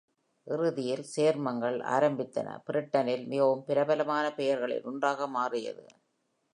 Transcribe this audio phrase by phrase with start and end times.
[0.47, 5.85] இறுதியில் சேர்மங்கள் ஆரம்பித்தன, பிரிட்டனில் மிகவும் பிரபலமான பெயர்களில் ஒன்றாக மாறியது.